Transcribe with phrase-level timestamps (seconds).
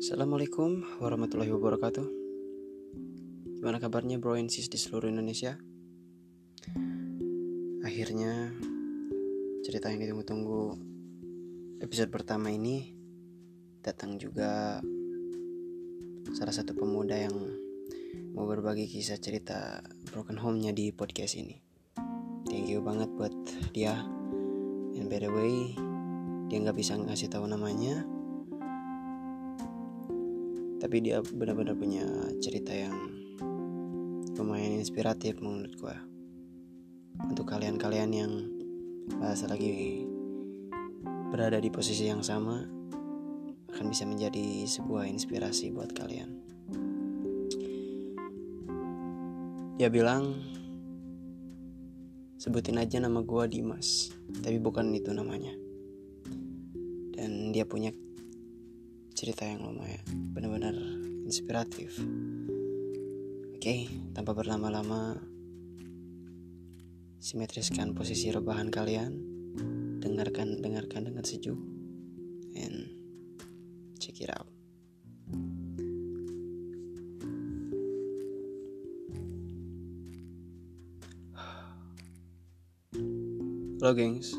[0.00, 2.08] Assalamualaikum warahmatullahi wabarakatuh
[3.60, 5.60] Gimana kabarnya bro and sis di seluruh Indonesia?
[7.84, 8.48] Akhirnya
[9.60, 10.80] cerita yang ditunggu-tunggu
[11.84, 12.96] episode pertama ini
[13.84, 14.80] datang juga
[16.32, 17.36] salah satu pemuda yang
[18.32, 19.84] mau berbagi kisah cerita
[20.16, 21.60] broken home-nya di podcast ini.
[22.48, 23.36] Thank you banget buat
[23.76, 24.00] dia.
[24.96, 25.76] And by the way,
[26.48, 28.00] dia nggak bisa ngasih tahu namanya,
[30.90, 32.02] tapi dia benar-benar punya
[32.42, 32.90] cerita yang
[34.34, 35.96] lumayan inspiratif menurut gue
[37.30, 38.50] untuk kalian-kalian yang
[39.22, 40.02] bahasa lagi
[41.30, 42.66] berada di posisi yang sama
[43.70, 46.42] akan bisa menjadi sebuah inspirasi buat kalian.
[49.78, 50.42] Dia bilang
[52.34, 54.10] sebutin aja nama gue Dimas.
[54.42, 55.54] Tapi bukan itu namanya.
[57.14, 57.94] Dan dia punya
[59.20, 60.00] cerita yang lumayan
[60.32, 60.72] benar-benar
[61.28, 61.92] inspiratif.
[63.52, 63.84] Oke,
[64.16, 65.12] tanpa berlama-lama,
[67.20, 69.12] simetriskan posisi rebahan kalian,
[70.00, 71.60] dengarkan dengarkan dengan sejuk,
[72.56, 72.96] and
[74.00, 74.48] check it out.
[83.80, 84.36] Halo gengs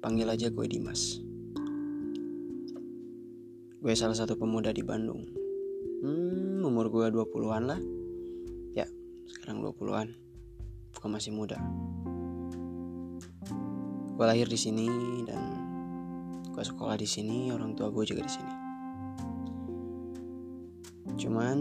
[0.00, 1.20] Panggil aja gue Dimas
[3.80, 5.24] Gue salah satu pemuda di Bandung.
[6.04, 7.80] Hmm, umur gue 20-an lah.
[8.76, 8.84] Ya,
[9.24, 10.12] sekarang 20-an.
[10.92, 11.56] Bukan masih muda.
[14.20, 14.84] Gue lahir di sini
[15.24, 15.40] dan
[16.52, 18.52] gue sekolah di sini, orang tua gue juga di sini.
[21.16, 21.56] Cuman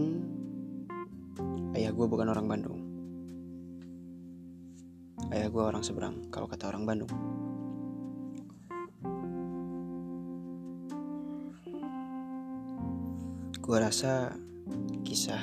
[1.80, 2.80] ayah gue bukan orang Bandung.
[5.32, 7.12] Ayah gue orang seberang, kalau kata orang Bandung.
[13.70, 14.34] Gue rasa
[15.06, 15.38] kisah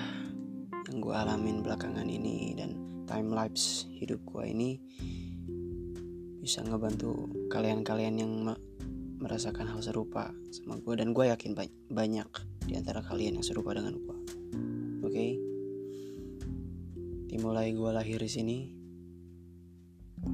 [0.90, 2.74] yang gue alamin belakangan ini dan
[3.06, 4.82] time lapse hidup gue ini
[6.42, 8.32] bisa ngebantu kalian-kalian yang
[9.22, 12.26] merasakan hal serupa sama gue dan gue yakin ba banyak
[12.66, 14.16] di antara kalian yang serupa dengan gue.
[15.06, 15.14] Oke.
[15.14, 15.30] Okay?
[17.30, 18.58] Dimulai gue lahir di sini.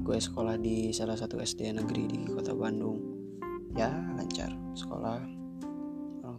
[0.01, 2.97] Gue sekolah di salah satu SD negeri di kota Bandung.
[3.77, 4.49] Ya, lancar.
[4.73, 5.42] Sekolah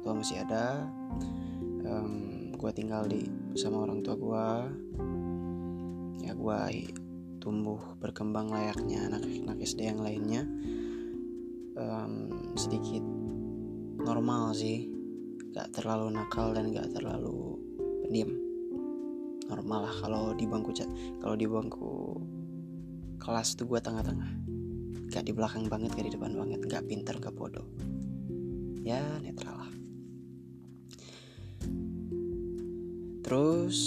[0.05, 0.85] tua masih ada,
[1.89, 3.25] um, gue tinggal di
[3.57, 4.47] bersama orang tua gue
[6.29, 6.61] ya gue
[7.41, 10.49] tumbuh berkembang layaknya anak-anak SD yang lainnya.
[11.77, 13.05] Um, sedikit
[14.01, 14.89] normal sih.
[15.53, 17.61] Gak terlalu nakal dan gak terlalu
[18.05, 18.33] pendiam.
[19.45, 20.73] Normal lah kalau di bangku
[21.21, 22.17] kalau di bangku
[23.21, 24.33] kelas tuh gue tengah-tengah.
[25.13, 27.69] Gak di belakang banget gak di depan banget gak pinter gak bodoh.
[28.81, 29.54] Ya netral
[33.25, 33.81] terus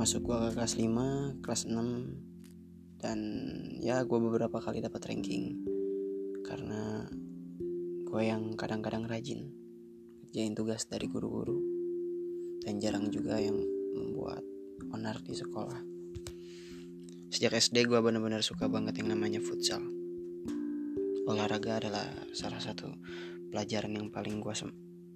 [0.00, 2.26] masuk gua ke kelas 5 kelas 6
[2.96, 3.18] dan
[3.84, 5.60] ya gue beberapa kali dapat ranking
[6.48, 7.04] karena
[8.08, 9.52] gue yang kadang-kadang rajin
[10.36, 11.60] kerjain tugas dari guru-guru
[12.64, 13.56] dan jarang juga yang
[13.96, 14.44] membuat
[14.92, 15.80] onar di sekolah.
[17.32, 19.80] Sejak SD gue benar-benar suka banget yang namanya futsal.
[21.24, 22.04] Olahraga adalah
[22.36, 22.90] salah satu
[23.48, 24.54] pelajaran yang paling gue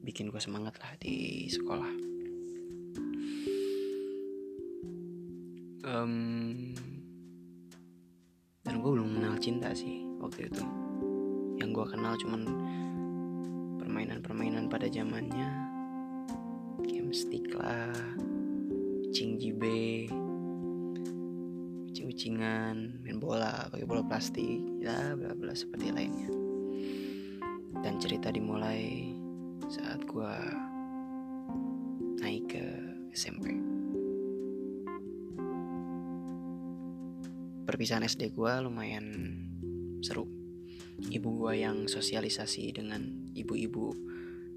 [0.00, 2.09] bikin gue semangat lah di sekolah
[5.90, 6.14] um,
[8.62, 10.62] dan gue belum kenal cinta sih waktu itu.
[11.58, 12.42] Yang gue kenal cuman
[13.82, 15.50] permainan-permainan pada zamannya.
[16.86, 17.92] Game stick lah
[19.10, 20.06] cing jibe
[21.90, 26.30] ucing-ucingan main bola pakai bola plastik ya bla bla seperti lainnya.
[27.80, 29.10] Dan cerita dimulai
[29.66, 30.34] saat gue
[32.20, 32.66] naik ke
[33.16, 33.59] SMP
[37.70, 39.06] perpisahan SD gue lumayan
[40.02, 40.26] seru.
[41.06, 43.94] Ibu gue yang sosialisasi dengan ibu-ibu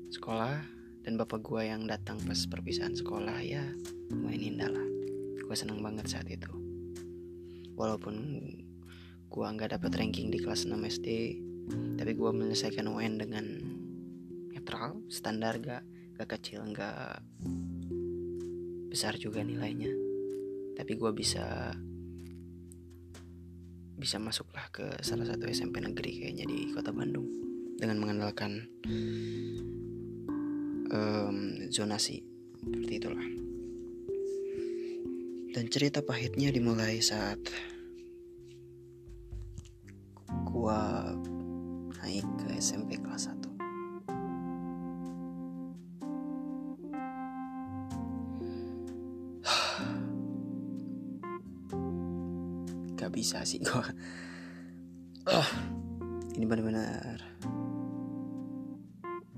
[0.10, 0.66] sekolah
[1.06, 3.62] dan bapak gue yang datang pas perpisahan sekolah ya
[4.10, 4.88] lumayan indah lah.
[5.46, 6.50] Gue seneng banget saat itu.
[7.78, 8.18] Walaupun
[9.30, 11.08] gue nggak dapet ranking di kelas 6 SD
[12.02, 13.46] tapi gue menyelesaikan UN dengan
[14.58, 15.86] netral standar gak
[16.18, 17.22] gak kecil gak
[18.90, 19.94] besar juga nilainya.
[20.74, 21.78] Tapi gue bisa
[23.98, 27.26] bisa masuklah ke salah satu SMP negeri kayaknya di kota Bandung
[27.78, 28.70] dengan mengandalkan
[30.94, 31.38] um,
[31.70, 32.24] zonasi
[32.64, 33.28] seperti itulah.
[35.54, 37.38] Dan cerita pahitnya dimulai saat
[53.04, 53.88] gak bisa sih gue
[55.28, 55.50] oh,
[56.40, 57.20] ini benar-benar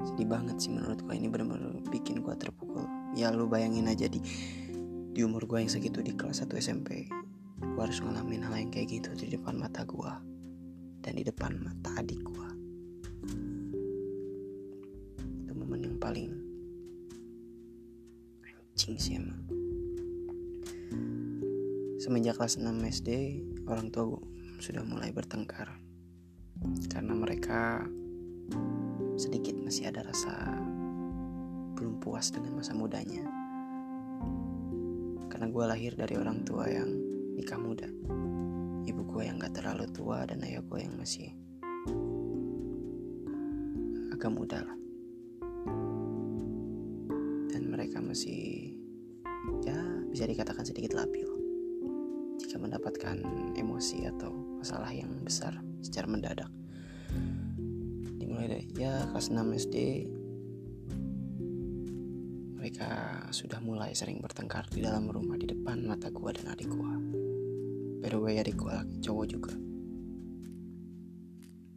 [0.06, 2.86] sedih banget sih menurut gue ini benar-benar bikin gue terpukul.
[3.18, 4.22] Ya lu bayangin aja di
[5.16, 7.08] di umur gue yang segitu di kelas 1 SMP
[7.56, 10.12] gue harus ngalamin hal yang kayak gitu di depan mata gue
[11.00, 12.50] dan di depan mata adik gue
[15.48, 16.36] itu momen yang paling
[18.44, 19.55] anjing sih emang
[22.06, 23.10] semenjak kelas 6 SD
[23.66, 24.22] orang tua
[24.62, 25.74] sudah mulai bertengkar.
[26.86, 27.82] Karena mereka
[29.18, 30.62] sedikit masih ada rasa
[31.74, 33.26] belum puas dengan masa mudanya.
[35.34, 36.94] Karena gue lahir dari orang tua yang
[37.34, 37.90] nikah muda.
[38.86, 41.34] Ibu gue yang gak terlalu tua dan ayah gue yang masih
[44.14, 44.78] agak muda lah.
[47.50, 48.78] Dan mereka masih
[49.66, 49.82] ya
[50.14, 51.35] bisa dikatakan sedikit labil
[52.66, 53.22] mendapatkan
[53.54, 56.50] emosi atau masalah yang besar secara mendadak
[58.18, 59.38] dimulai dari ya kelas 6
[59.70, 59.76] SD
[62.66, 66.98] mereka sudah mulai sering bertengkar di dalam rumah di depan mata gua dan adik gua.
[68.02, 69.54] By the way adik gua laki cowok juga.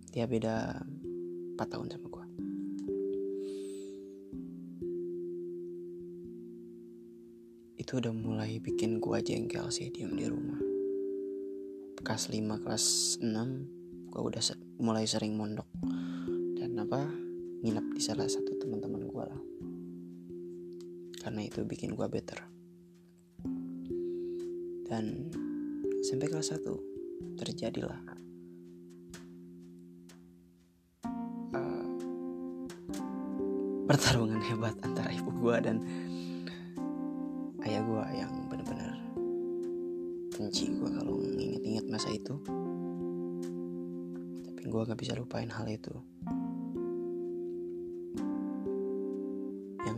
[0.08, 0.80] Dia beda
[1.60, 2.24] 4 tahun sama gua.
[7.76, 10.67] Itu udah mulai bikin gua jengkel sih diem di rumah.
[12.08, 12.84] Kelas 5, kelas
[13.20, 14.40] 6 gua udah
[14.80, 15.68] mulai sering mondok.
[16.56, 17.04] Dan apa
[17.60, 19.42] nginep di salah satu teman-teman gua lah.
[21.20, 22.40] Karena itu bikin gue better.
[24.88, 25.28] Dan
[26.00, 28.00] sampai kelas 1 terjadilah
[31.52, 31.88] uh,
[33.84, 35.76] pertarungan hebat antara ibu gue dan
[37.68, 38.47] ayah gue yang
[40.38, 42.38] benci gue kalau nginget-inget masa itu
[44.46, 45.98] tapi gue gak bisa lupain hal itu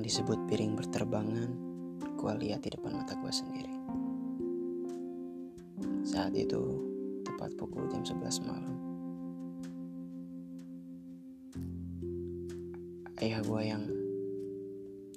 [0.00, 1.50] yang disebut piring berterbangan,
[2.16, 3.74] gue lihat di depan mata gue sendiri.
[6.06, 6.80] Saat itu,
[7.26, 8.74] tepat pukul jam 11 malam.
[13.20, 13.84] Ayah gue yang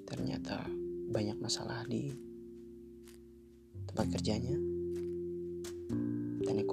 [0.03, 0.67] ternyata
[1.15, 2.11] banyak masalah di
[3.87, 4.72] tempat kerjanya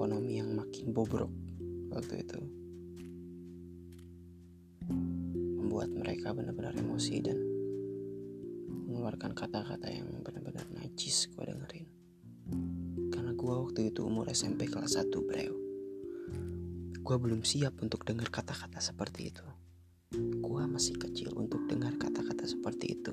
[0.00, 1.28] ekonomi yang makin bobrok
[1.92, 2.40] waktu itu.
[5.60, 7.36] Membuat mereka benar-benar emosi dan
[8.88, 11.84] mengeluarkan kata-kata yang benar-benar najis gue dengerin.
[13.12, 15.52] Karena gue waktu itu umur SMP kelas 1 bro
[16.96, 19.44] gue belum siap untuk dengar kata-kata seperti itu.
[20.16, 23.12] Gue masih kecil untuk dengar kata-kata seperti itu.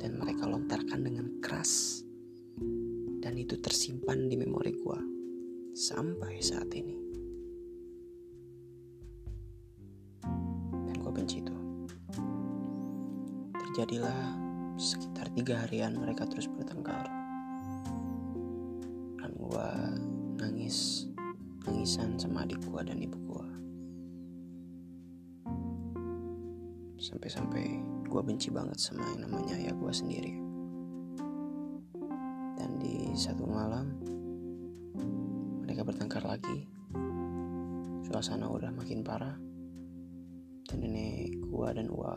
[0.00, 2.07] Dan mereka lontarkan dengan keras
[3.18, 5.00] dan itu tersimpan di memori gue
[5.74, 6.96] sampai saat ini
[10.86, 11.58] dan gue benci itu
[13.78, 14.34] Terjadilah
[14.74, 17.06] sekitar tiga harian mereka terus bertengkar.
[19.22, 19.68] Dan gue
[20.34, 21.06] nangis,
[21.62, 23.46] nangisan sama adik gue dan ibu gue.
[26.98, 27.78] Sampai-sampai
[28.10, 30.47] gue benci banget sama yang namanya ayah gue sendiri.
[33.18, 33.98] Satu malam,
[35.66, 36.70] mereka bertengkar lagi.
[38.06, 39.34] Suasana udah makin parah.
[40.62, 42.14] Dan nenek gue dan Uwa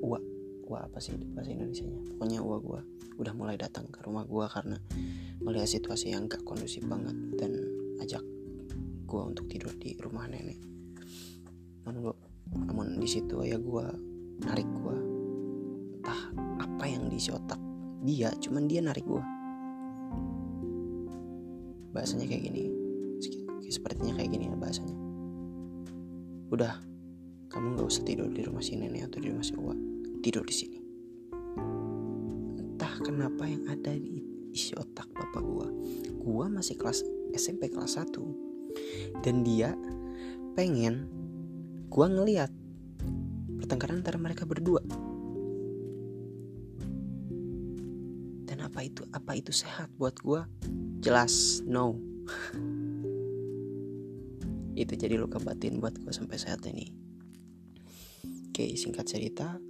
[0.00, 0.16] Uwa
[0.64, 2.80] Uwa apa sih bahasa Indonesia nya pokoknya Uwa gue
[3.20, 4.78] udah mulai datang ke rumah gue karena
[5.44, 7.52] melihat situasi yang gak kondusif banget dan
[7.98, 8.22] ajak
[9.10, 10.62] gue untuk tidur di rumah nenek
[11.82, 12.14] namun gua,
[12.54, 13.86] namun di situ ya gue
[14.46, 14.96] narik gue
[15.98, 16.20] entah
[16.62, 17.58] apa yang diisi otak
[18.06, 19.35] dia cuman dia narik gue
[21.96, 22.68] bahasanya kayak gini.
[23.72, 24.96] Sepertinya kayak gini ya bahasanya.
[26.52, 26.76] Udah
[27.48, 29.72] kamu nggak usah tidur di rumah si nenek atau di rumah si Uwa.
[30.20, 30.78] Tidur di sini.
[32.60, 34.20] Entah kenapa yang ada di
[34.52, 35.68] isi otak bapak gua.
[36.20, 37.00] Gua masih kelas
[37.32, 39.72] SMP kelas 1 dan dia
[40.52, 41.08] pengen
[41.88, 42.52] gua ngeliat
[43.56, 44.84] pertengkaran antara mereka berdua.
[48.46, 50.46] Dan apa itu apa itu sehat buat gua
[51.00, 51.98] jelas no.
[54.76, 56.92] Itu jadi luka batin buat gue sampai saat ini.
[58.56, 59.60] Oke singkat cerita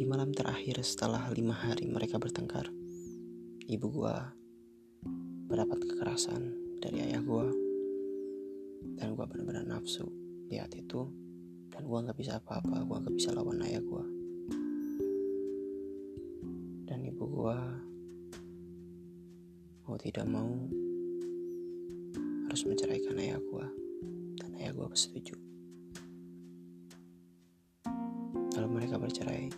[0.00, 2.64] di malam terakhir setelah lima hari mereka bertengkar,
[3.68, 4.32] ibu gua
[5.44, 7.52] mendapat kekerasan dari ayah gua.
[8.96, 10.08] Dan gua benar-benar nafsu
[10.48, 11.04] lihat itu.
[11.68, 14.08] Dan gua nggak bisa apa-apa, gua nggak bisa lawan ayah gua.
[16.88, 17.60] Dan ibu gua
[19.90, 20.46] mau tidak mau
[22.46, 23.66] harus menceraikan ayah gue
[24.38, 25.34] dan ayah gue setuju
[28.54, 29.50] lalu mereka bercerai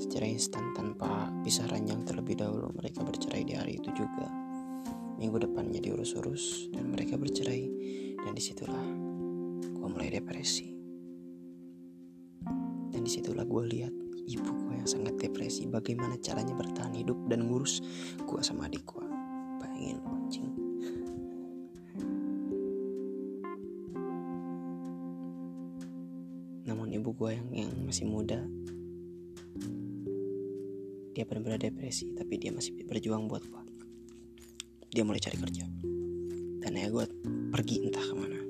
[0.00, 2.70] secara instan tanpa pisah ranjang terlebih dahulu.
[2.78, 4.30] Mereka bercerai di hari itu juga.
[5.18, 7.66] Minggu depannya diurus-urus dan mereka bercerai.
[8.22, 8.86] Dan di situlah
[9.58, 10.70] gue mulai depresi.
[12.94, 13.94] Dan di situlah gue lihat
[14.30, 15.66] ibu gue yang sangat depresi.
[15.66, 17.82] Bagaimana caranya bertahan hidup dan ngurus
[18.22, 19.07] gue sama adik gue
[19.78, 20.50] bayangin anjing
[26.66, 28.42] namun ibu gue yang yang masih muda
[31.14, 33.68] dia benar-benar depresi tapi dia masih berjuang buat gue
[34.88, 35.64] dia mulai cari kerja.
[36.64, 37.04] Dan ya gue
[37.52, 38.40] pergi entah ke mana.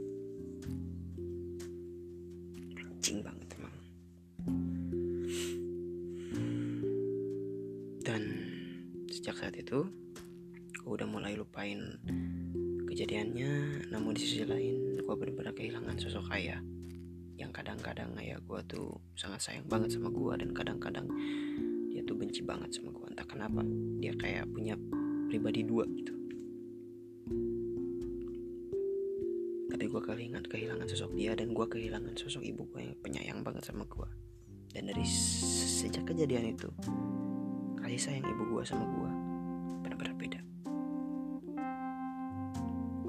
[3.08, 3.76] Banget emang.
[8.04, 8.22] Dan
[9.08, 9.88] sejak saat itu
[14.18, 16.58] di sisi lain gue benar-benar kehilangan sosok ayah
[17.38, 21.06] yang kadang-kadang ayah gue tuh sangat sayang banget sama gue dan kadang-kadang
[21.94, 23.62] dia tuh benci banget sama gue entah kenapa
[24.02, 24.74] dia kayak punya
[25.30, 26.10] pribadi dua gitu.
[29.70, 33.70] Tapi gue kehilangan kehilangan sosok dia dan gue kehilangan sosok ibu gue yang penyayang banget
[33.70, 34.08] sama gue
[34.74, 36.66] dan dari sejak kejadian itu
[37.78, 39.27] kasih sayang ibu gue sama gue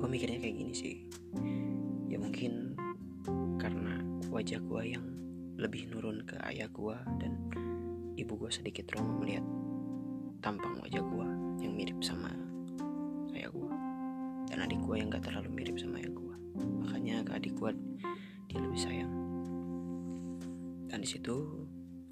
[0.10, 0.96] gue mikirnya kayak gini sih.
[2.10, 2.74] Ya mungkin
[3.62, 4.02] karena
[4.34, 5.06] wajah gue yang
[5.54, 7.38] lebih nurun ke ayah gue dan
[8.18, 9.46] ibu gue sedikit trauma melihat
[10.42, 11.28] tampang wajah gue
[11.62, 12.34] yang mirip sama
[13.38, 13.74] ayah gue
[14.50, 17.70] dan adik gue yang gak terlalu mirip sama ayah gue makanya ke adik gue
[18.50, 19.14] dia lebih sayang.
[20.90, 21.38] Dan di situ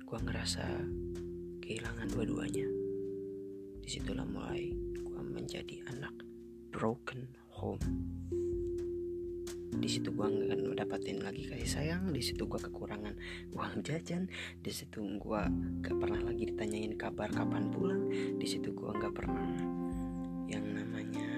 [0.05, 0.69] gue ngerasa
[1.65, 2.69] kehilangan dua-duanya.
[3.81, 4.69] Di situlah mulai
[5.01, 6.13] gue menjadi anak
[6.69, 7.81] broken home
[9.77, 13.13] di situ gue nggak dapatin lagi kasih sayang di situ gue kekurangan
[13.53, 14.25] uang jajan
[14.63, 15.41] di situ gue
[15.83, 19.45] gak pernah lagi ditanyain kabar kapan pulang di situ gue nggak pernah.
[20.47, 21.29] Yang namanya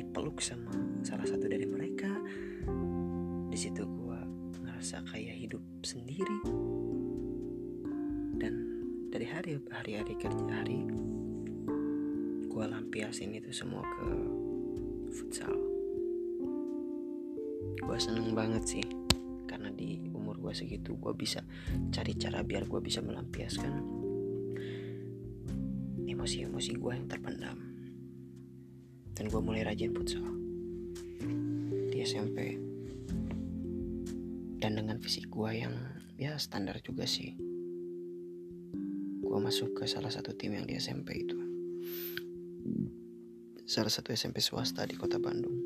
[0.00, 0.72] dipeluk sama
[1.04, 2.08] salah satu dari mereka
[3.52, 4.20] di situ gue
[4.64, 6.38] ngerasa kayak hidup sendiri.
[8.40, 8.54] Dan
[9.12, 10.88] dari hari hari hari kerja hari
[12.54, 14.06] gue lampiasin itu semua ke
[15.10, 15.50] futsal.
[17.82, 18.86] Gue seneng banget sih
[19.50, 21.42] karena di umur gue segitu gue bisa
[21.90, 23.74] cari cara biar gue bisa melampiaskan
[26.06, 27.58] emosi-emosi gue yang terpendam.
[29.18, 30.22] Dan gue mulai rajin futsal
[31.90, 32.54] di SMP
[34.62, 35.74] dan dengan fisik gue yang
[36.14, 37.34] ya standar juga sih.
[39.26, 41.44] Gue masuk ke salah satu tim yang di SMP itu
[43.64, 45.56] salah satu SMP swasta di kota Bandung.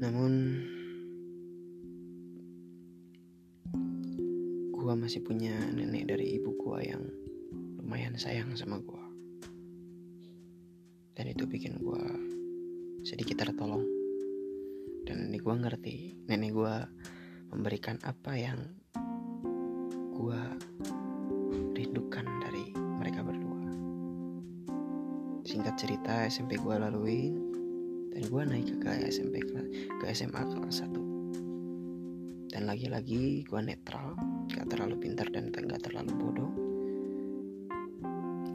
[0.00, 0.32] Namun
[4.72, 7.04] gua masih punya nenek dari ibu gua yang
[7.76, 9.04] lumayan sayang sama gua.
[11.12, 12.00] Dan itu bikin gua
[13.04, 13.84] sedikit tertolong.
[15.04, 16.88] Dan nenek gua ngerti, nenek gua
[17.52, 18.72] memberikan apa yang
[20.16, 20.48] gua
[21.76, 22.39] rindukan
[25.50, 27.34] Singkat cerita SMP gue laluin.
[28.14, 31.10] Dan gue naik ke SMP ke SMA kelas 1
[32.50, 34.18] dan lagi-lagi gue netral
[34.50, 36.52] gak terlalu pintar dan gak terlalu bodoh.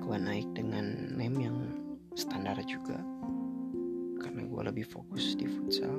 [0.04, 1.58] Gue naik dengan name yang
[2.14, 3.00] standar juga.
[4.20, 5.96] Karena gue lebih fokus di futsal.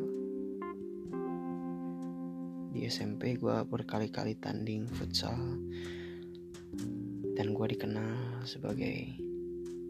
[2.70, 5.34] Di SMP gue berkali-kali tanding futsal.
[7.34, 9.18] Dan gue dikenal sebagai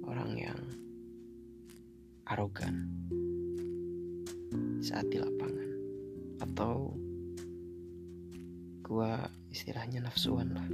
[0.06, 0.58] orang yang
[2.26, 2.90] arogan
[4.82, 5.70] saat di lapangan.
[6.42, 6.94] Atau
[8.86, 9.12] gue
[9.50, 10.68] istilahnya nafsuan lah.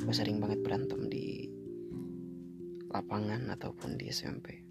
[0.00, 1.50] Gue sering banget berantem di
[2.94, 4.62] lapangan ataupun di SMP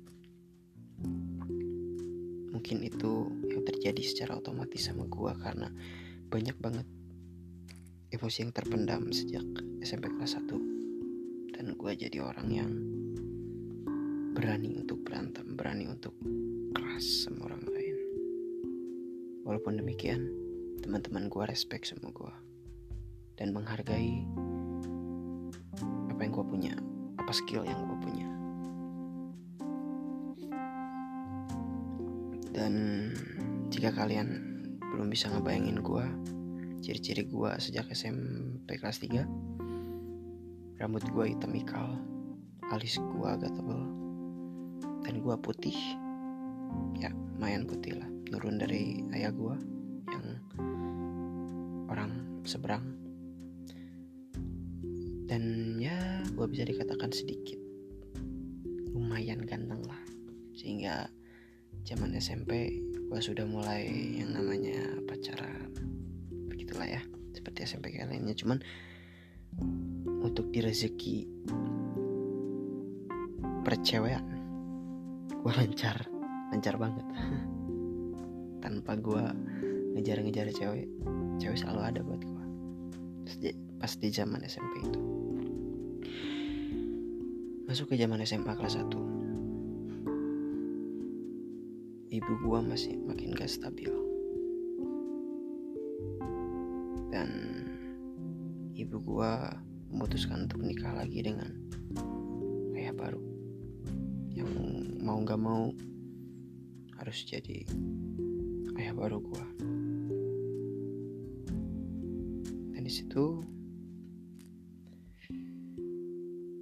[2.63, 5.67] mungkin itu yang terjadi secara otomatis sama gue karena
[6.31, 6.87] banyak banget
[8.15, 9.43] emosi yang terpendam sejak
[9.83, 10.47] SMP kelas 1
[11.51, 12.71] dan gue jadi orang yang
[14.33, 16.17] berani untuk berantem, berani untuk
[16.73, 17.97] keras sama orang lain.
[19.45, 20.25] Walaupun demikian,
[20.81, 22.33] teman-teman gue respect sama gue
[23.37, 24.25] dan menghargai
[26.09, 26.73] apa yang gue punya,
[27.21, 28.27] apa skill yang gue punya.
[32.49, 32.73] Dan
[33.69, 34.29] jika kalian
[34.81, 36.05] belum bisa ngebayangin gue,
[36.81, 42.01] ciri-ciri gue sejak SMP kelas 3, rambut gue hitam ikal
[42.73, 43.92] alis gue agak tebal
[45.13, 45.77] dan gue putih.
[46.97, 48.09] Ya lumayan putih lah.
[48.33, 49.55] Turun dari ayah gue
[50.09, 50.25] yang
[51.85, 52.81] orang seberang.
[55.29, 57.61] Dan ya gue bisa dikatakan sedikit
[58.89, 60.01] lumayan ganteng lah.
[60.57, 61.05] Sehingga
[61.85, 63.85] zaman SMP gue sudah mulai
[64.17, 65.77] yang namanya pacaran.
[66.49, 67.05] Begitulah ya
[67.37, 68.33] seperti SMP lainnya.
[68.33, 68.65] Cuman
[70.25, 71.29] untuk di rezeki
[73.61, 74.42] percewean
[75.43, 76.07] gue lancar.
[76.55, 77.05] Lancar banget.
[78.63, 79.23] Tanpa gue
[79.93, 80.87] ngejar-ngejar cewek
[81.37, 82.43] cewek selalu ada buat gue
[83.77, 84.99] pas di zaman SMP itu.
[87.67, 89.13] Masuk ke zaman SMA kelas 1
[92.13, 93.89] ibu gue masih makin gak stabil.
[97.09, 97.29] Dan
[98.77, 99.31] ibu gue
[99.89, 101.49] memutuskan untuk nikah lagi dengan
[102.77, 103.21] ayah baru
[104.37, 105.67] yang mau gak mau
[106.95, 107.67] harus jadi
[108.79, 109.45] ayah baru gue
[112.71, 113.43] dan di situ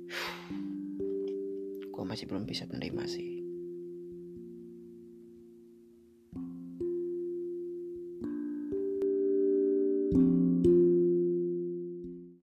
[1.94, 3.31] gue masih belum bisa menerima sih